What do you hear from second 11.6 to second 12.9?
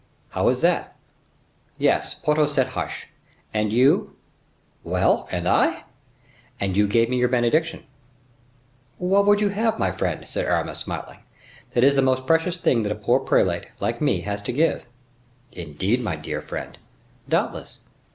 "that is the most precious thing